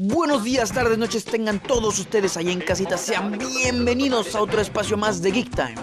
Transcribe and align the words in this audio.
Buenos 0.00 0.44
días, 0.44 0.70
tardes, 0.70 0.96
noches, 0.96 1.24
tengan 1.24 1.58
todos 1.58 1.98
ustedes 1.98 2.36
ahí 2.36 2.52
en 2.52 2.60
casita. 2.60 2.96
Sean 2.96 3.36
bienvenidos 3.36 4.32
a 4.36 4.40
otro 4.40 4.60
espacio 4.60 4.96
más 4.96 5.20
de 5.22 5.32
Geek 5.32 5.50
Time. 5.50 5.74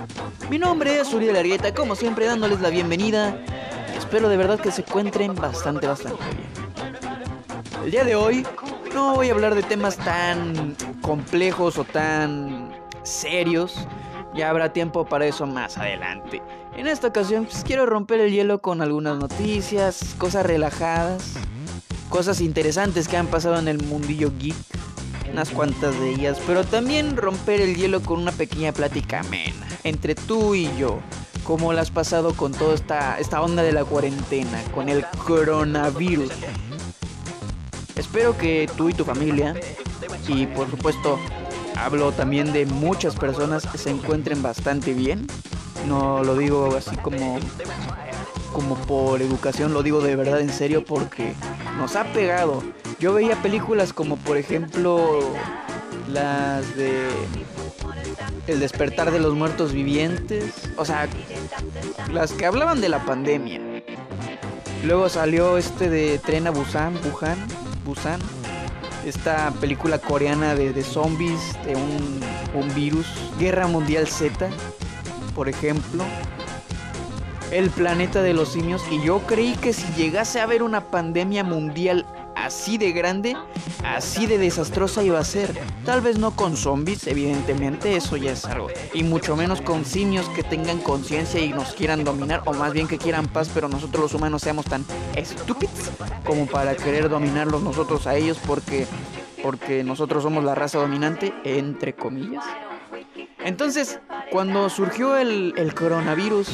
Mi 0.49 0.57
nombre 0.57 1.01
es 1.01 1.13
Uriel 1.13 1.35
Argueta, 1.35 1.73
como 1.73 1.97
siempre 1.97 2.25
dándoles 2.25 2.61
la 2.61 2.69
bienvenida. 2.69 3.37
Espero 3.97 4.29
de 4.29 4.37
verdad 4.37 4.57
que 4.57 4.71
se 4.71 4.83
encuentren 4.83 5.35
bastante, 5.35 5.85
bastante 5.85 6.23
bien. 6.23 6.47
El 7.83 7.91
día 7.91 8.05
de 8.05 8.15
hoy 8.15 8.47
no 8.93 9.15
voy 9.15 9.27
a 9.27 9.33
hablar 9.33 9.53
de 9.53 9.63
temas 9.63 9.97
tan 9.97 10.77
complejos 11.01 11.77
o 11.77 11.83
tan 11.83 12.73
serios. 13.03 13.75
Ya 14.33 14.49
habrá 14.49 14.71
tiempo 14.71 15.03
para 15.03 15.25
eso 15.25 15.45
más 15.45 15.77
adelante. 15.77 16.41
En 16.77 16.87
esta 16.87 17.07
ocasión 17.07 17.43
pues, 17.43 17.65
quiero 17.65 17.85
romper 17.85 18.21
el 18.21 18.31
hielo 18.31 18.61
con 18.61 18.81
algunas 18.81 19.17
noticias, 19.17 20.15
cosas 20.17 20.45
relajadas 20.45 21.35
cosas 22.15 22.39
interesantes 22.39 23.09
que 23.09 23.17
han 23.17 23.27
pasado 23.27 23.59
en 23.59 23.67
el 23.67 23.83
mundillo 23.83 24.31
geek, 24.39 24.55
unas 25.33 25.49
cuantas 25.49 25.99
de 25.99 26.11
ellas, 26.11 26.37
pero 26.47 26.63
también 26.63 27.17
romper 27.17 27.59
el 27.59 27.75
hielo 27.75 28.01
con 28.01 28.21
una 28.21 28.31
pequeña 28.31 28.71
plática 28.71 29.19
amena 29.19 29.67
entre 29.83 30.15
tú 30.15 30.55
y 30.55 30.73
yo. 30.77 31.01
¿Cómo 31.43 31.73
lo 31.73 31.81
has 31.81 31.91
pasado 31.91 32.33
con 32.33 32.53
toda 32.53 32.73
esta, 32.73 33.19
esta 33.19 33.41
onda 33.41 33.63
de 33.63 33.73
la 33.73 33.83
cuarentena, 33.83 34.63
con 34.73 34.87
el 34.87 35.05
coronavirus? 35.25 36.31
Espero 37.97 38.37
que 38.37 38.69
tú 38.77 38.87
y 38.87 38.93
tu 38.93 39.03
familia, 39.03 39.53
y 40.29 40.45
por 40.47 40.71
supuesto 40.71 41.19
hablo 41.75 42.13
también 42.13 42.53
de 42.53 42.65
muchas 42.65 43.17
personas, 43.17 43.67
se 43.75 43.89
encuentren 43.89 44.41
bastante 44.41 44.93
bien. 44.93 45.27
No 45.85 46.23
lo 46.23 46.37
digo 46.37 46.77
así 46.77 46.95
como 46.95 47.41
como 48.53 48.75
por 48.75 49.21
educación, 49.21 49.73
lo 49.73 49.83
digo 49.83 49.99
de 49.99 50.15
verdad 50.15 50.39
en 50.39 50.49
serio 50.49 50.85
porque 50.85 51.33
nos 51.77 51.95
ha 51.95 52.03
pegado. 52.05 52.63
Yo 52.99 53.13
veía 53.13 53.35
películas 53.41 53.93
como 53.93 54.17
por 54.17 54.37
ejemplo 54.37 55.19
las 56.11 56.75
de 56.75 57.07
El 58.47 58.59
despertar 58.59 59.11
de 59.11 59.19
los 59.19 59.33
muertos 59.33 59.73
vivientes, 59.73 60.53
o 60.77 60.85
sea, 60.85 61.07
las 62.11 62.31
que 62.31 62.45
hablaban 62.45 62.81
de 62.81 62.89
la 62.89 63.03
pandemia. 63.05 63.59
Luego 64.83 65.09
salió 65.09 65.57
este 65.57 65.89
de 65.89 66.19
Tren 66.19 66.47
a 66.47 66.51
Busan, 66.51 66.93
Wuhan, 67.05 67.37
Busan, 67.83 68.19
esta 69.03 69.51
película 69.59 69.97
coreana 69.97 70.53
de, 70.53 70.73
de 70.73 70.83
zombies, 70.83 71.57
de 71.65 71.75
un, 71.75 72.21
un 72.53 72.75
virus, 72.75 73.07
Guerra 73.39 73.67
Mundial 73.67 74.07
Z, 74.07 74.47
por 75.33 75.49
ejemplo 75.49 76.03
el 77.51 77.69
planeta 77.69 78.21
de 78.21 78.33
los 78.33 78.49
simios 78.49 78.83
y 78.91 79.01
yo 79.03 79.19
creí 79.19 79.55
que 79.55 79.73
si 79.73 79.85
llegase 79.93 80.39
a 80.39 80.43
haber 80.43 80.63
una 80.63 80.81
pandemia 80.81 81.43
mundial 81.43 82.05
así 82.35 82.77
de 82.77 82.91
grande, 82.91 83.35
así 83.83 84.27
de 84.27 84.37
desastrosa 84.37 85.03
iba 85.03 85.19
a 85.19 85.23
ser. 85.23 85.57
Tal 85.83 86.01
vez 86.01 86.19
no 86.19 86.35
con 86.35 86.55
zombies, 86.57 87.07
evidentemente, 87.07 87.95
eso 87.95 88.17
ya 88.17 88.31
es 88.31 88.45
algo. 88.45 88.67
Y 88.93 89.03
mucho 89.03 89.35
menos 89.35 89.61
con 89.61 89.85
simios 89.85 90.29
que 90.29 90.43
tengan 90.43 90.79
conciencia 90.79 91.39
y 91.39 91.49
nos 91.49 91.73
quieran 91.73 92.03
dominar, 92.03 92.43
o 92.45 92.53
más 92.53 92.73
bien 92.73 92.87
que 92.87 92.97
quieran 92.97 93.27
paz, 93.27 93.49
pero 93.53 93.67
nosotros 93.67 94.03
los 94.03 94.13
humanos 94.13 94.41
seamos 94.41 94.65
tan 94.65 94.85
estúpidos 95.15 95.91
como 96.25 96.45
para 96.45 96.75
querer 96.75 97.09
dominarlos 97.09 97.63
nosotros 97.63 98.05
a 98.07 98.15
ellos 98.15 98.37
porque, 98.45 98.85
porque 99.41 99.83
nosotros 99.83 100.23
somos 100.23 100.43
la 100.43 100.55
raza 100.55 100.77
dominante, 100.77 101.33
entre 101.43 101.93
comillas. 101.93 102.43
Entonces, 103.43 103.99
cuando 104.31 104.69
surgió 104.69 105.17
el, 105.17 105.53
el 105.57 105.75
coronavirus, 105.75 106.49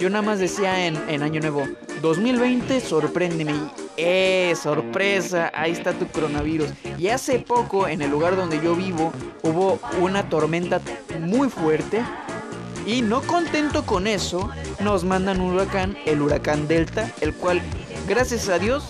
yo 0.00 0.08
nada 0.08 0.22
más 0.22 0.38
decía 0.38 0.86
en, 0.86 1.22
Año 1.22 1.40
Nuevo, 1.42 1.68
2020, 2.00 2.80
sorpréndeme. 2.80 3.52
¡Eh, 3.98 4.54
sorpresa! 4.60 5.52
Ahí 5.54 5.72
está 5.72 5.92
tu 5.92 6.08
coronavirus. 6.08 6.70
Y 6.96 7.08
hace 7.08 7.38
poco, 7.38 7.86
en 7.86 8.00
el 8.00 8.10
lugar 8.10 8.34
donde 8.34 8.62
yo 8.62 8.74
vivo, 8.74 9.12
hubo 9.42 9.78
una 10.00 10.26
tormenta 10.30 10.80
muy 11.20 11.50
fuerte. 11.50 12.02
Y 12.86 13.02
no 13.02 13.20
contento 13.20 13.84
con 13.84 14.06
eso, 14.06 14.48
nos 14.80 15.04
mandan 15.04 15.38
un 15.38 15.52
huracán, 15.52 15.98
el 16.06 16.22
huracán 16.22 16.66
Delta, 16.66 17.12
el 17.20 17.34
cual, 17.34 17.60
gracias 18.08 18.48
a 18.48 18.58
Dios, 18.58 18.88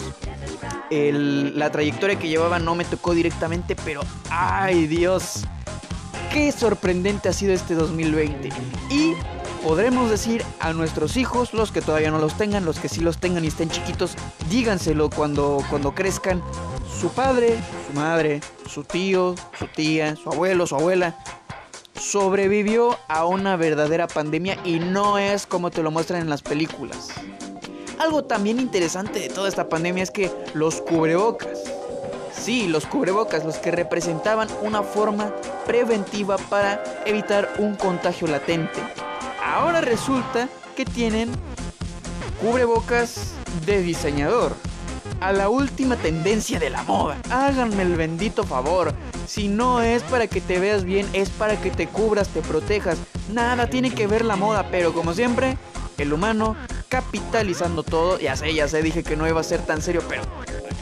la 0.90 1.72
trayectoria 1.72 2.16
que 2.16 2.28
llevaba 2.28 2.60
no 2.60 2.76
me 2.76 2.84
tocó 2.84 3.14
directamente, 3.14 3.74
pero 3.84 4.02
¡ay 4.30 4.86
Dios! 4.86 5.44
¡Qué 6.32 6.52
sorprendente 6.52 7.28
ha 7.28 7.32
sido 7.32 7.52
este 7.52 7.74
2020! 7.74 8.50
Y 8.90 9.14
podremos 9.62 10.10
decir 10.10 10.44
a 10.58 10.72
nuestros 10.72 11.16
hijos, 11.16 11.52
los 11.52 11.72
que 11.72 11.82
todavía 11.82 12.10
no 12.10 12.18
los 12.18 12.36
tengan, 12.36 12.64
los 12.64 12.78
que 12.78 12.88
sí 12.88 13.00
los 13.00 13.18
tengan 13.18 13.44
y 13.44 13.48
estén 13.48 13.70
chiquitos, 13.70 14.14
díganselo 14.50 15.10
cuando, 15.10 15.62
cuando 15.70 15.94
crezcan. 15.94 16.42
Su 17.00 17.10
padre, 17.10 17.58
su 17.86 17.98
madre, 17.98 18.40
su 18.68 18.84
tío, 18.84 19.34
su 19.58 19.66
tía, 19.68 20.16
su 20.16 20.28
abuelo, 20.30 20.66
su 20.66 20.74
abuela, 20.74 21.16
sobrevivió 21.94 22.98
a 23.08 23.26
una 23.26 23.56
verdadera 23.56 24.06
pandemia 24.06 24.58
y 24.64 24.78
no 24.80 25.18
es 25.18 25.46
como 25.46 25.70
te 25.70 25.82
lo 25.82 25.90
muestran 25.90 26.22
en 26.22 26.30
las 26.30 26.42
películas. 26.42 27.10
Algo 27.98 28.24
también 28.24 28.58
interesante 28.58 29.20
de 29.20 29.28
toda 29.28 29.48
esta 29.48 29.68
pandemia 29.68 30.02
es 30.02 30.10
que 30.10 30.30
los 30.54 30.80
cubrebocas, 30.80 31.58
sí, 32.32 32.66
los 32.66 32.86
cubrebocas, 32.86 33.44
los 33.44 33.58
que 33.58 33.70
representaban 33.70 34.48
una 34.62 34.82
forma 34.82 35.34
preventiva 35.66 36.36
para 36.38 36.82
evitar 37.04 37.52
un 37.58 37.76
contagio 37.76 38.26
latente, 38.26 38.80
Ahora 39.50 39.80
resulta 39.80 40.48
que 40.76 40.84
tienen 40.84 41.28
cubrebocas 42.40 43.32
de 43.66 43.82
diseñador. 43.82 44.54
A 45.20 45.32
la 45.32 45.48
última 45.48 45.96
tendencia 45.96 46.60
de 46.60 46.70
la 46.70 46.84
moda. 46.84 47.16
Háganme 47.30 47.82
el 47.82 47.96
bendito 47.96 48.44
favor. 48.44 48.94
Si 49.26 49.48
no 49.48 49.82
es 49.82 50.04
para 50.04 50.28
que 50.28 50.40
te 50.40 50.60
veas 50.60 50.84
bien, 50.84 51.06
es 51.12 51.30
para 51.30 51.60
que 51.60 51.72
te 51.72 51.88
cubras, 51.88 52.28
te 52.28 52.42
protejas. 52.42 52.96
Nada 53.32 53.68
tiene 53.68 53.92
que 53.92 54.06
ver 54.06 54.24
la 54.24 54.36
moda, 54.36 54.68
pero 54.70 54.94
como 54.94 55.14
siempre, 55.14 55.58
el 55.98 56.12
humano 56.12 56.56
capitalizando 56.88 57.82
todo. 57.82 58.20
Ya 58.20 58.36
sé, 58.36 58.54
ya 58.54 58.68
sé, 58.68 58.82
dije 58.82 59.02
que 59.02 59.16
no 59.16 59.26
iba 59.26 59.40
a 59.40 59.44
ser 59.44 59.66
tan 59.66 59.82
serio, 59.82 60.02
pero 60.08 60.22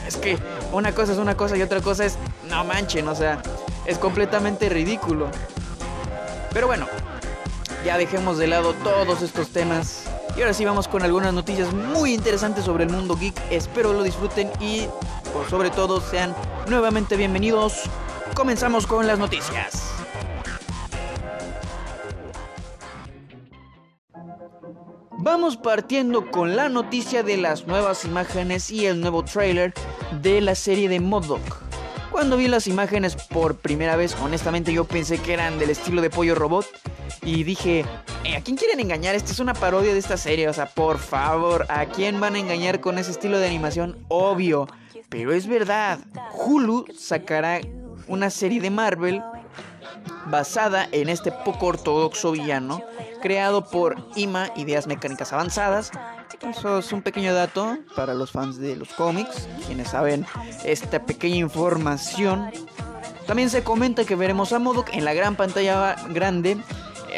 es 0.07 0.15
que 0.15 0.37
una 0.71 0.93
cosa 0.93 1.13
es 1.13 1.17
una 1.17 1.35
cosa 1.35 1.57
y 1.57 1.63
otra 1.63 1.81
cosa 1.81 2.05
es, 2.05 2.19
no 2.47 2.63
manchen, 2.63 3.07
o 3.07 3.15
sea, 3.15 3.41
es 3.87 3.97
completamente 3.97 4.69
ridículo. 4.69 5.27
Pero 6.53 6.67
bueno, 6.67 6.87
ya 7.85 7.97
dejemos 7.97 8.37
de 8.37 8.47
lado 8.47 8.73
todos 8.83 9.21
estos 9.21 9.49
temas. 9.49 10.03
Y 10.35 10.41
ahora 10.41 10.53
sí 10.53 10.65
vamos 10.65 10.87
con 10.87 11.03
algunas 11.03 11.33
noticias 11.33 11.73
muy 11.73 12.13
interesantes 12.13 12.65
sobre 12.65 12.83
el 12.83 12.89
mundo 12.89 13.15
geek. 13.15 13.35
Espero 13.49 13.93
lo 13.93 14.03
disfruten 14.03 14.49
y 14.59 14.87
por 15.33 15.49
sobre 15.49 15.69
todo 15.69 16.01
sean 16.01 16.35
nuevamente 16.67 17.15
bienvenidos. 17.15 17.83
Comenzamos 18.35 18.85
con 18.85 19.07
las 19.07 19.19
noticias. 19.19 19.91
Vamos 25.21 25.57
partiendo 25.57 26.31
con 26.31 26.55
la 26.55 26.69
noticia 26.69 27.23
de 27.23 27.35
las 27.35 27.67
nuevas 27.67 28.05
imágenes 28.05 28.71
y 28.71 28.85
el 28.85 29.01
nuevo 29.01 29.23
trailer 29.23 29.73
de 30.21 30.39
la 30.39 30.55
serie 30.55 30.87
de 30.87 31.01
Modoc. 31.01 31.68
Cuando 32.19 32.35
vi 32.35 32.49
las 32.49 32.67
imágenes 32.67 33.15
por 33.15 33.55
primera 33.55 33.95
vez, 33.95 34.13
honestamente 34.21 34.73
yo 34.73 34.83
pensé 34.83 35.19
que 35.19 35.31
eran 35.31 35.57
del 35.57 35.69
estilo 35.69 36.01
de 36.01 36.09
pollo 36.09 36.35
robot 36.35 36.65
y 37.21 37.45
dije, 37.45 37.85
eh, 38.25 38.35
¿a 38.35 38.41
quién 38.41 38.57
quieren 38.57 38.81
engañar? 38.81 39.15
Esta 39.15 39.31
es 39.31 39.39
una 39.39 39.53
parodia 39.53 39.93
de 39.93 39.99
esta 39.99 40.17
serie, 40.17 40.49
o 40.49 40.53
sea, 40.53 40.65
por 40.65 40.97
favor, 40.97 41.65
¿a 41.69 41.85
quién 41.85 42.19
van 42.19 42.35
a 42.35 42.39
engañar 42.39 42.81
con 42.81 42.97
ese 42.97 43.11
estilo 43.11 43.39
de 43.39 43.47
animación? 43.47 43.97
Obvio, 44.09 44.67
pero 45.07 45.31
es 45.31 45.47
verdad, 45.47 45.99
Hulu 46.33 46.87
sacará 46.93 47.61
una 48.09 48.29
serie 48.29 48.59
de 48.59 48.69
Marvel 48.69 49.23
basada 50.25 50.87
en 50.91 51.09
este 51.09 51.31
poco 51.31 51.67
ortodoxo 51.67 52.31
villano, 52.31 52.81
creado 53.21 53.65
por 53.65 53.97
IMA, 54.15 54.49
Ideas 54.55 54.87
Mecánicas 54.87 55.33
Avanzadas. 55.33 55.91
Eso 56.41 56.79
es 56.79 56.91
un 56.91 57.01
pequeño 57.01 57.33
dato 57.33 57.77
para 57.95 58.13
los 58.13 58.31
fans 58.31 58.57
de 58.57 58.75
los 58.75 58.89
cómics, 58.89 59.47
quienes 59.65 59.89
saben 59.89 60.25
esta 60.63 61.05
pequeña 61.05 61.37
información. 61.37 62.51
También 63.27 63.49
se 63.49 63.63
comenta 63.63 64.05
que 64.05 64.15
veremos 64.15 64.53
a 64.53 64.59
Modok 64.59 64.89
en 64.93 65.05
la 65.05 65.13
gran 65.13 65.35
pantalla 65.35 65.95
grande 66.09 66.57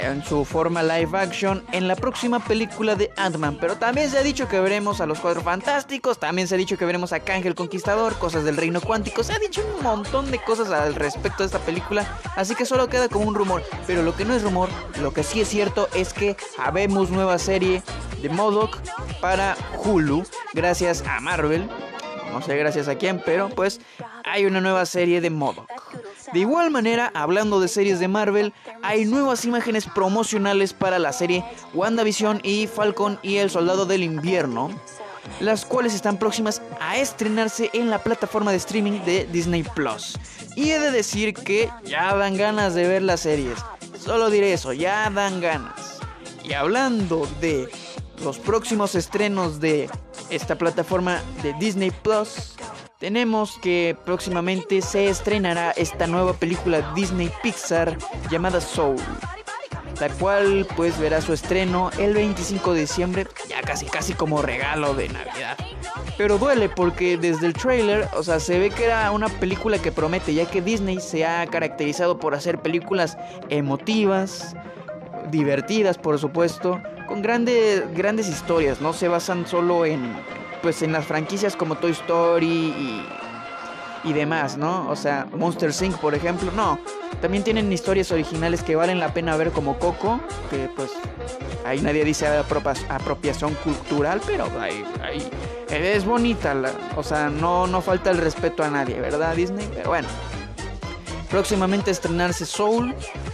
en 0.01 0.23
su 0.23 0.45
forma 0.45 0.83
live 0.83 1.17
action 1.17 1.63
en 1.71 1.87
la 1.87 1.95
próxima 1.95 2.39
película 2.39 2.95
de 2.95 3.11
Ant-Man. 3.17 3.57
Pero 3.59 3.77
también 3.77 4.09
se 4.09 4.17
ha 4.17 4.23
dicho 4.23 4.47
que 4.47 4.59
veremos 4.59 5.01
a 5.01 5.05
los 5.05 5.19
Cuatro 5.19 5.41
Fantásticos, 5.41 6.19
también 6.19 6.47
se 6.47 6.55
ha 6.55 6.57
dicho 6.57 6.77
que 6.77 6.85
veremos 6.85 7.13
a 7.13 7.19
Kang 7.19 7.53
Conquistador, 7.53 8.17
cosas 8.17 8.43
del 8.43 8.57
Reino 8.57 8.81
Cuántico. 8.81 9.23
Se 9.23 9.33
ha 9.33 9.39
dicho 9.39 9.63
un 9.77 9.83
montón 9.83 10.31
de 10.31 10.39
cosas 10.39 10.69
al 10.69 10.95
respecto 10.95 11.43
de 11.43 11.47
esta 11.47 11.59
película, 11.59 12.19
así 12.35 12.55
que 12.55 12.65
solo 12.65 12.89
queda 12.89 13.09
como 13.09 13.27
un 13.27 13.35
rumor. 13.35 13.63
Pero 13.87 14.01
lo 14.01 14.15
que 14.15 14.25
no 14.25 14.33
es 14.33 14.43
rumor, 14.43 14.69
lo 14.99 15.13
que 15.13 15.23
sí 15.23 15.41
es 15.41 15.47
cierto 15.47 15.87
es 15.93 16.13
que 16.13 16.35
habemos 16.57 17.09
nueva 17.09 17.37
serie 17.37 17.83
de 18.21 18.29
Modoc 18.29 18.79
para 19.19 19.55
Hulu, 19.83 20.23
gracias 20.53 21.03
a 21.07 21.19
Marvel. 21.19 21.69
No 22.31 22.41
sé 22.41 22.57
gracias 22.57 22.87
a 22.87 22.95
quién, 22.95 23.21
pero 23.25 23.49
pues 23.49 23.81
hay 24.23 24.45
una 24.45 24.61
nueva 24.61 24.85
serie 24.85 25.19
de 25.21 25.29
Modoc. 25.29 25.70
De 26.33 26.39
igual 26.39 26.71
manera, 26.71 27.11
hablando 27.13 27.59
de 27.59 27.67
series 27.67 27.99
de 27.99 28.07
Marvel, 28.07 28.53
hay 28.81 29.03
nuevas 29.05 29.43
imágenes 29.43 29.85
promocionales 29.85 30.73
para 30.73 30.97
la 30.97 31.11
serie 31.11 31.43
WandaVision 31.73 32.39
y 32.43 32.67
Falcon 32.67 33.19
y 33.21 33.37
el 33.37 33.49
Soldado 33.49 33.85
del 33.85 34.03
Invierno. 34.03 34.69
las 35.39 35.65
cuales 35.65 35.93
están 35.93 36.17
próximas 36.17 36.61
a 36.79 36.97
estrenarse 36.97 37.69
en 37.73 37.89
la 37.89 38.03
plataforma 38.03 38.51
de 38.51 38.57
streaming 38.57 39.01
de 39.05 39.25
Disney 39.31 39.63
Plus. 39.63 40.17
Y 40.55 40.71
he 40.71 40.79
de 40.79 40.91
decir 40.91 41.33
que 41.33 41.69
ya 41.83 42.15
dan 42.15 42.37
ganas 42.37 42.73
de 42.73 42.87
ver 42.87 43.01
las 43.01 43.21
series. 43.21 43.57
Solo 43.99 44.29
diré 44.29 44.53
eso, 44.53 44.73
ya 44.73 45.09
dan 45.09 45.39
ganas. 45.41 45.99
Y 46.43 46.53
hablando 46.53 47.27
de 47.39 47.69
los 48.23 48.39
próximos 48.39 48.95
estrenos 48.95 49.59
de 49.59 49.89
esta 50.29 50.57
plataforma 50.57 51.21
de 51.43 51.53
Disney 51.53 51.91
Plus, 51.91 52.50
tenemos 53.01 53.57
que 53.57 53.97
próximamente 54.05 54.79
se 54.83 55.09
estrenará 55.09 55.71
esta 55.71 56.05
nueva 56.05 56.33
película 56.33 56.93
Disney 56.93 57.31
Pixar 57.41 57.97
llamada 58.29 58.61
Soul, 58.61 58.97
la 59.99 60.07
cual 60.09 60.67
pues 60.77 60.99
verá 60.99 61.19
su 61.19 61.33
estreno 61.33 61.89
el 61.97 62.13
25 62.13 62.75
de 62.75 62.81
diciembre, 62.81 63.27
ya 63.49 63.61
casi 63.63 63.87
casi 63.87 64.13
como 64.13 64.43
regalo 64.43 64.93
de 64.93 65.09
Navidad. 65.09 65.57
Pero 66.15 66.37
duele 66.37 66.69
porque 66.69 67.17
desde 67.17 67.47
el 67.47 67.53
trailer, 67.53 68.07
o 68.15 68.21
sea, 68.21 68.39
se 68.39 68.59
ve 68.59 68.69
que 68.69 68.85
era 68.85 69.09
una 69.09 69.29
película 69.29 69.79
que 69.79 69.91
promete, 69.91 70.35
ya 70.35 70.45
que 70.45 70.61
Disney 70.61 70.99
se 70.99 71.25
ha 71.25 71.47
caracterizado 71.47 72.19
por 72.19 72.35
hacer 72.35 72.59
películas 72.59 73.17
emotivas, 73.49 74.55
divertidas 75.31 75.97
por 75.97 76.19
supuesto, 76.19 76.79
con 77.07 77.23
grandes, 77.23 77.83
grandes 77.95 78.29
historias, 78.29 78.79
no 78.79 78.93
se 78.93 79.07
basan 79.07 79.47
solo 79.47 79.87
en 79.87 80.15
pues 80.61 80.81
en 80.81 80.91
las 80.91 81.05
franquicias 81.05 81.55
como 81.55 81.75
Toy 81.75 81.91
Story 81.91 82.47
y, 82.47 83.05
y 84.03 84.13
demás, 84.13 84.57
¿no? 84.57 84.89
O 84.89 84.95
sea, 84.95 85.27
Monster 85.35 85.71
Inc., 85.81 85.97
por 85.97 86.15
ejemplo, 86.15 86.51
no. 86.51 86.79
También 87.21 87.43
tienen 87.43 87.71
historias 87.71 88.11
originales 88.11 88.63
que 88.63 88.75
valen 88.75 88.99
la 88.99 89.13
pena 89.13 89.35
ver 89.37 89.51
como 89.51 89.77
Coco, 89.77 90.19
que 90.49 90.69
pues 90.75 90.91
ahí 91.65 91.81
nadie 91.81 92.03
dice 92.03 92.27
apropiación 92.27 93.53
cultural, 93.55 94.21
pero 94.25 94.45
ahí, 94.59 94.83
ahí 95.03 95.29
es 95.69 96.05
bonita, 96.05 96.55
o 96.95 97.03
sea, 97.03 97.29
no, 97.29 97.67
no 97.67 97.81
falta 97.81 98.11
el 98.11 98.17
respeto 98.17 98.63
a 98.63 98.69
nadie, 98.69 98.99
¿verdad 98.99 99.35
Disney? 99.35 99.69
Pero 99.73 99.89
bueno. 99.89 100.07
Próximamente 101.31 101.91
estrenarse 101.91 102.45
Soul, 102.45 102.93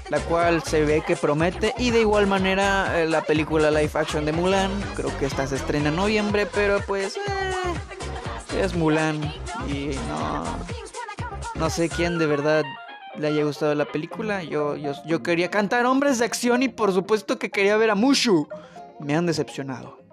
la 0.09 0.19
cual 0.19 0.61
se 0.61 0.85
ve 0.85 1.03
que 1.05 1.15
promete. 1.15 1.73
Y 1.79 1.89
de 1.89 2.01
igual 2.01 2.27
manera 2.27 3.01
eh, 3.01 3.07
la 3.07 3.23
película 3.23 3.71
live 3.71 3.89
action 3.95 4.23
de 4.23 4.31
Mulan. 4.31 4.69
Creo 4.95 5.15
que 5.17 5.25
esta 5.25 5.47
se 5.47 5.55
estrena 5.55 5.89
en 5.89 5.95
noviembre, 5.95 6.45
pero 6.45 6.79
pues 6.85 7.17
eh, 7.17 8.61
es 8.61 8.75
Mulan. 8.75 9.19
Y 9.67 9.95
no, 10.07 10.43
no 11.55 11.69
sé 11.71 11.89
quién 11.89 12.19
de 12.19 12.27
verdad 12.27 12.63
le 13.17 13.29
haya 13.29 13.43
gustado 13.43 13.73
la 13.73 13.85
película. 13.85 14.43
Yo, 14.43 14.75
yo, 14.75 14.91
yo 15.05 15.23
quería 15.23 15.49
cantar 15.49 15.87
hombres 15.87 16.19
de 16.19 16.25
acción 16.25 16.61
y 16.61 16.69
por 16.69 16.93
supuesto 16.93 17.39
que 17.39 17.49
quería 17.49 17.77
ver 17.77 17.89
a 17.89 17.95
Mushu. 17.95 18.47
Me 18.99 19.15
han 19.15 19.25
decepcionado. 19.25 20.06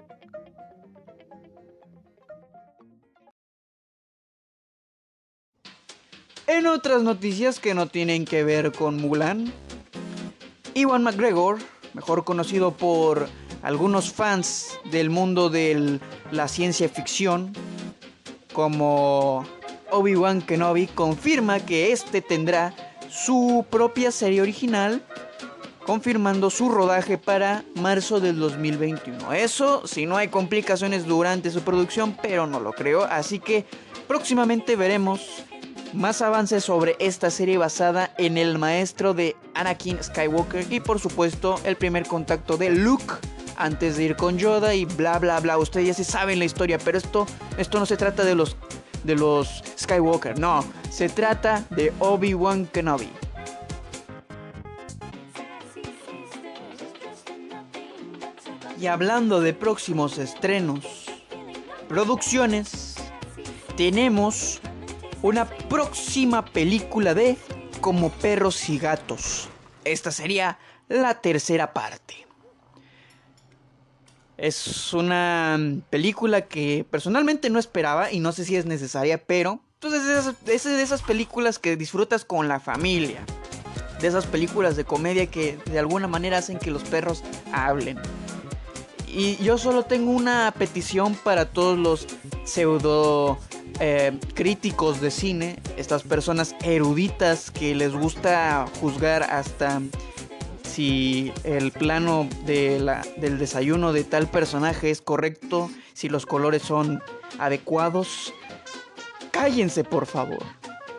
En 6.46 6.66
otras 6.66 7.02
noticias 7.02 7.58
que 7.58 7.72
no 7.72 7.86
tienen 7.86 8.26
que 8.26 8.44
ver 8.44 8.70
con 8.72 9.00
Mulan, 9.00 9.50
Iwan 10.74 11.02
McGregor, 11.02 11.58
mejor 11.94 12.24
conocido 12.24 12.72
por 12.72 13.28
algunos 13.62 14.12
fans 14.12 14.78
del 14.90 15.08
mundo 15.08 15.48
de 15.48 16.00
la 16.32 16.48
ciencia 16.48 16.86
ficción, 16.90 17.54
como 18.52 19.46
Obi-Wan 19.90 20.42
Kenobi, 20.42 20.86
confirma 20.86 21.60
que 21.60 21.92
este 21.92 22.20
tendrá 22.20 22.74
su 23.08 23.64
propia 23.70 24.10
serie 24.10 24.42
original, 24.42 25.02
confirmando 25.86 26.50
su 26.50 26.68
rodaje 26.68 27.16
para 27.16 27.64
marzo 27.74 28.20
del 28.20 28.38
2021. 28.38 29.32
Eso 29.32 29.86
si 29.86 30.04
no 30.04 30.18
hay 30.18 30.28
complicaciones 30.28 31.06
durante 31.06 31.50
su 31.50 31.62
producción, 31.62 32.14
pero 32.20 32.46
no 32.46 32.60
lo 32.60 32.72
creo, 32.72 33.04
así 33.04 33.38
que 33.38 33.64
próximamente 34.06 34.76
veremos 34.76 35.44
más 35.94 36.22
avances 36.22 36.64
sobre 36.64 36.96
esta 36.98 37.30
serie 37.30 37.58
basada 37.58 38.12
en 38.18 38.36
el 38.36 38.58
maestro 38.58 39.14
de 39.14 39.36
Anakin 39.54 40.02
Skywalker 40.02 40.66
y 40.70 40.80
por 40.80 40.98
supuesto 41.00 41.60
el 41.64 41.76
primer 41.76 42.06
contacto 42.06 42.56
de 42.56 42.70
Luke 42.70 43.14
antes 43.56 43.96
de 43.96 44.04
ir 44.04 44.16
con 44.16 44.36
Yoda 44.36 44.74
y 44.74 44.84
bla 44.84 45.18
bla 45.18 45.40
bla. 45.40 45.56
Ustedes 45.58 45.86
ya 45.86 45.94
se 45.94 46.04
saben 46.04 46.38
la 46.38 46.44
historia, 46.44 46.78
pero 46.78 46.98
esto, 46.98 47.26
esto 47.56 47.78
no 47.78 47.86
se 47.86 47.96
trata 47.96 48.24
de 48.24 48.34
los, 48.34 48.56
de 49.04 49.14
los 49.14 49.62
Skywalker, 49.78 50.38
no, 50.38 50.64
se 50.90 51.08
trata 51.08 51.64
de 51.70 51.92
Obi-Wan 52.00 52.66
Kenobi. 52.66 53.10
Y 58.80 58.86
hablando 58.86 59.40
de 59.40 59.54
próximos 59.54 60.18
estrenos, 60.18 61.06
producciones, 61.88 62.96
tenemos 63.76 64.60
una 65.24 65.48
próxima 65.48 66.44
película 66.44 67.14
de 67.14 67.38
Como 67.80 68.10
perros 68.10 68.68
y 68.68 68.78
gatos. 68.78 69.48
Esta 69.84 70.10
sería 70.10 70.58
la 70.88 71.20
tercera 71.20 71.72
parte. 71.72 72.26
Es 74.36 74.92
una 74.92 75.58
película 75.88 76.42
que 76.42 76.86
personalmente 76.90 77.48
no 77.48 77.58
esperaba 77.58 78.12
y 78.12 78.20
no 78.20 78.32
sé 78.32 78.44
si 78.44 78.56
es 78.56 78.66
necesaria, 78.66 79.16
pero 79.18 79.60
entonces 79.80 80.34
pues, 80.44 80.66
es 80.66 80.76
de 80.76 80.82
esas 80.82 81.00
películas 81.00 81.58
que 81.58 81.76
disfrutas 81.76 82.26
con 82.26 82.46
la 82.46 82.60
familia. 82.60 83.24
De 84.00 84.08
esas 84.08 84.26
películas 84.26 84.76
de 84.76 84.84
comedia 84.84 85.26
que 85.26 85.56
de 85.70 85.78
alguna 85.78 86.06
manera 86.06 86.38
hacen 86.38 86.58
que 86.58 86.70
los 86.70 86.82
perros 86.84 87.22
hablen. 87.50 87.98
Y 89.08 89.36
yo 89.36 89.56
solo 89.56 89.84
tengo 89.84 90.10
una 90.10 90.52
petición 90.58 91.14
para 91.14 91.46
todos 91.46 91.78
los 91.78 92.06
pseudo 92.44 93.38
eh, 93.80 94.18
críticos 94.34 95.00
de 95.00 95.10
cine, 95.10 95.56
estas 95.76 96.02
personas 96.02 96.54
eruditas 96.62 97.50
que 97.50 97.74
les 97.74 97.92
gusta 97.92 98.66
juzgar 98.80 99.22
hasta 99.24 99.80
si 100.62 101.32
el 101.44 101.70
plano 101.72 102.28
de 102.46 102.80
del 103.16 103.38
desayuno 103.38 103.92
de 103.92 104.04
tal 104.04 104.26
personaje 104.28 104.90
es 104.90 105.00
correcto, 105.00 105.70
si 105.92 106.08
los 106.08 106.26
colores 106.26 106.62
son 106.62 107.02
adecuados. 107.38 108.32
Cállense, 109.30 109.84
por 109.84 110.06
favor. 110.06 110.42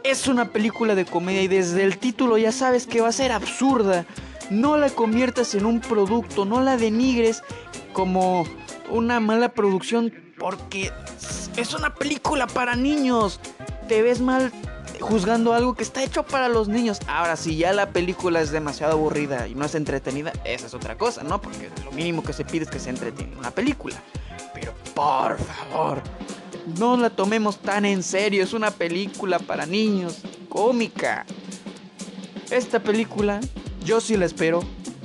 Es 0.03 0.27
una 0.27 0.51
película 0.51 0.95
de 0.95 1.05
comedia 1.05 1.41
y 1.41 1.47
desde 1.47 1.83
el 1.83 1.97
título 1.97 2.37
ya 2.37 2.51
sabes 2.51 2.87
que 2.87 3.01
va 3.01 3.09
a 3.09 3.13
ser 3.13 3.31
absurda. 3.31 4.05
No 4.49 4.77
la 4.77 4.89
conviertas 4.89 5.55
en 5.55 5.65
un 5.65 5.81
producto, 5.81 6.45
no 6.45 6.61
la 6.61 6.77
denigres 6.77 7.41
como 7.93 8.45
una 8.89 9.19
mala 9.19 9.49
producción 9.49 10.13
porque 10.37 10.91
es 11.57 11.73
una 11.73 11.93
película 11.93 12.47
para 12.47 12.75
niños. 12.75 13.39
Te 13.87 14.01
ves 14.01 14.21
mal 14.21 14.51
juzgando 14.99 15.53
algo 15.53 15.75
que 15.75 15.83
está 15.83 16.03
hecho 16.03 16.23
para 16.23 16.49
los 16.49 16.67
niños. 16.67 16.99
Ahora, 17.07 17.35
si 17.35 17.57
ya 17.57 17.73
la 17.73 17.89
película 17.89 18.41
es 18.41 18.51
demasiado 18.51 18.93
aburrida 18.93 19.47
y 19.47 19.55
no 19.55 19.65
es 19.65 19.75
entretenida, 19.75 20.33
esa 20.43 20.67
es 20.67 20.73
otra 20.73 20.97
cosa, 20.97 21.23
¿no? 21.23 21.41
Porque 21.41 21.69
lo 21.83 21.91
mínimo 21.91 22.23
que 22.23 22.33
se 22.33 22.45
pide 22.45 22.65
es 22.65 22.69
que 22.71 22.79
se 22.79 22.89
entretenga 22.89 23.37
una 23.37 23.51
película. 23.51 23.95
Pero 24.53 24.73
por 24.93 25.37
favor, 25.37 26.01
no 26.77 26.97
la 26.97 27.09
tomemos 27.09 27.59
tan 27.59 27.85
en 27.85 28.03
serio. 28.03 28.43
Es 28.43 28.53
una 28.53 28.71
película 28.71 29.39
para 29.39 29.65
niños, 29.65 30.19
cómica. 30.49 31.25
Esta 32.49 32.79
película, 32.79 33.39
yo 33.83 34.01
sí 34.01 34.17
la 34.17 34.25
espero. 34.25 34.61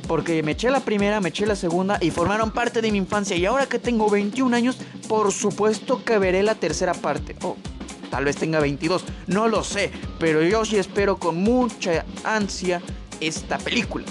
Porque 0.06 0.42
me 0.42 0.52
eché 0.52 0.70
la 0.70 0.80
primera, 0.80 1.20
me 1.20 1.28
eché 1.28 1.46
la 1.46 1.54
segunda 1.54 1.96
y 2.00 2.10
formaron 2.10 2.50
parte 2.50 2.82
de 2.82 2.90
mi 2.90 2.98
infancia. 2.98 3.36
Y 3.36 3.46
ahora 3.46 3.66
que 3.66 3.78
tengo 3.78 4.10
21 4.10 4.56
años, 4.56 4.76
por 5.10 5.32
supuesto 5.32 6.04
que 6.04 6.20
veré 6.20 6.44
la 6.44 6.54
tercera 6.54 6.94
parte. 6.94 7.34
Oh, 7.42 7.56
tal 8.12 8.24
vez 8.24 8.36
tenga 8.36 8.60
22, 8.60 9.02
no 9.26 9.48
lo 9.48 9.64
sé. 9.64 9.90
Pero 10.20 10.40
yo 10.40 10.64
sí 10.64 10.76
espero 10.76 11.18
con 11.18 11.34
mucha 11.34 12.04
ansia 12.22 12.80
esta 13.18 13.58
película. 13.58 14.06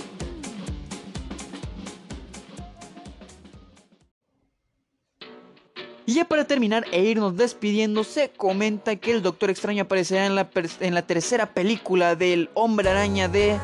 Y 6.06 6.16
ya 6.16 6.26
para 6.26 6.44
terminar 6.44 6.84
e 6.92 7.02
irnos 7.02 7.38
despidiendo, 7.38 8.04
se 8.04 8.32
comenta 8.32 8.98
que 8.98 9.12
el 9.12 9.22
Doctor 9.22 9.52
Extraño 9.52 9.84
aparecerá 9.84 10.26
en 10.26 10.36
la, 10.36 10.50
en 10.82 10.94
la 10.96 11.04
tercera 11.04 11.54
película 11.54 12.18
del 12.18 12.50
Hombre 12.56 12.90
Araña 12.90 13.30
de 13.30 13.58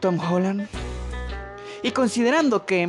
Tom 0.00 0.18
Holland. 0.18 0.66
Y 1.82 1.90
considerando 1.90 2.64
que 2.64 2.88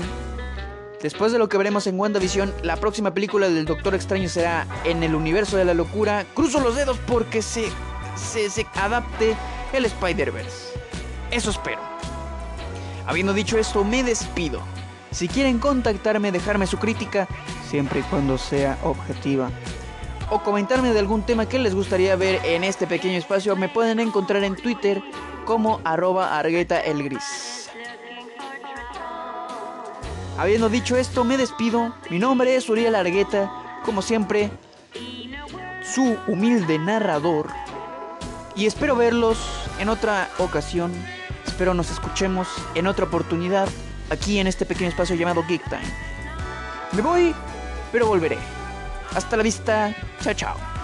después 1.01 1.31
de 1.31 1.39
lo 1.39 1.49
que 1.49 1.57
veremos 1.57 1.87
en 1.87 1.99
WandaVision, 1.99 2.53
la 2.63 2.75
próxima 2.77 3.13
película 3.13 3.49
del 3.49 3.65
Doctor 3.65 3.95
Extraño 3.95 4.29
será 4.29 4.67
en 4.83 5.03
el 5.03 5.15
universo 5.15 5.57
de 5.57 5.65
la 5.65 5.73
locura, 5.73 6.25
cruzo 6.33 6.59
los 6.59 6.75
dedos 6.75 6.97
porque 7.07 7.41
se, 7.41 7.69
se, 8.15 8.49
se 8.49 8.65
adapte 8.75 9.35
el 9.73 9.85
Spider-Verse. 9.85 10.79
Eso 11.31 11.51
espero. 11.51 11.81
Habiendo 13.05 13.33
dicho 13.33 13.57
esto, 13.57 13.83
me 13.83 14.03
despido. 14.03 14.61
Si 15.11 15.27
quieren 15.27 15.59
contactarme, 15.59 16.31
dejarme 16.31 16.67
su 16.67 16.77
crítica, 16.77 17.27
siempre 17.69 18.01
y 18.01 18.03
cuando 18.03 18.37
sea 18.37 18.77
objetiva, 18.83 19.49
o 20.29 20.43
comentarme 20.43 20.93
de 20.93 20.99
algún 20.99 21.23
tema 21.23 21.47
que 21.47 21.59
les 21.59 21.73
gustaría 21.73 22.15
ver 22.15 22.41
en 22.43 22.63
este 22.63 22.85
pequeño 22.85 23.17
espacio, 23.17 23.55
me 23.55 23.69
pueden 23.69 23.99
encontrar 23.99 24.43
en 24.43 24.55
Twitter 24.55 25.01
como 25.45 25.79
arroba 25.85 26.37
argueta 26.37 26.79
el 26.81 27.03
gris. 27.03 27.56
Habiendo 30.37 30.69
dicho 30.69 30.95
esto, 30.95 31.23
me 31.23 31.35
despido. 31.35 31.95
Mi 32.11 32.19
nombre 32.19 32.55
es 32.55 32.69
Uriel 32.69 32.95
Argueta. 32.95 33.51
como 33.83 34.01
siempre, 34.01 34.51
su 35.83 36.17
humilde 36.27 36.77
narrador. 36.77 37.47
Y 38.55 38.65
espero 38.65 38.95
verlos 38.95 39.37
en 39.79 39.89
otra 39.89 40.29
ocasión. 40.37 40.91
Espero 41.45 41.73
nos 41.73 41.89
escuchemos 41.89 42.47
en 42.75 42.85
otra 42.85 43.05
oportunidad 43.05 43.67
aquí 44.09 44.39
en 44.39 44.47
este 44.47 44.65
pequeño 44.65 44.89
espacio 44.89 45.15
llamado 45.15 45.43
Geek 45.47 45.63
Time. 45.69 45.81
Me 46.91 47.01
voy, 47.01 47.33
pero 47.91 48.07
volveré. 48.07 48.37
Hasta 49.15 49.37
la 49.37 49.43
vista. 49.43 49.95
Chao, 50.21 50.33
chao. 50.33 50.76